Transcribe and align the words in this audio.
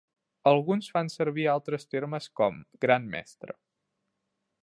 Alguns 0.51 0.87
fan 0.95 1.11
servir 1.15 1.45
altres 1.51 1.85
termes 1.95 2.29
com 2.41 2.59
"gran 2.87 3.07
mestre". 3.17 3.57